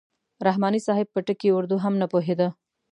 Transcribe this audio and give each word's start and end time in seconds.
رحماني 0.47 0.79
صاحب 0.87 1.07
په 1.11 1.19
ټکي 1.27 1.49
اردو 1.55 1.75
هم 1.83 1.93
نه 2.01 2.07
پوهېده. 2.11 2.47